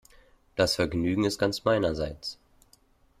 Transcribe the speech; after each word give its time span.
Das 0.55 0.73
Vergnügen 0.77 1.25
ist 1.25 1.37
ganz 1.37 1.63
meinerseits. 1.63 2.39